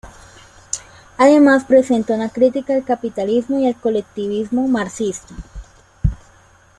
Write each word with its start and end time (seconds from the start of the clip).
Además 1.19 1.65
presenta 1.65 2.15
una 2.15 2.29
crítica 2.29 2.73
al 2.73 2.83
capitalismo 2.83 3.59
y 3.59 3.67
al 3.67 3.75
colectivismo 3.79 4.67
marxista. 4.67 5.35